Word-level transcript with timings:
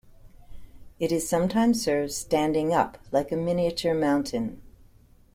It 0.97 1.11
is 1.11 1.29
sometimes 1.29 1.83
served 1.83 2.13
standing 2.13 2.73
up 2.73 2.97
like 3.11 3.31
a 3.31 3.35
miniature 3.35 3.93
mountain. 3.93 4.59